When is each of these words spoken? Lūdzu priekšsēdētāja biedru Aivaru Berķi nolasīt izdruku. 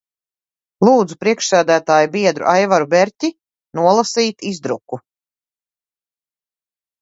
Lūdzu 0.87 1.17
priekšsēdētāja 1.23 2.09
biedru 2.15 2.47
Aivaru 2.53 2.87
Berķi 2.95 3.29
nolasīt 3.81 4.49
izdruku. 4.53 5.01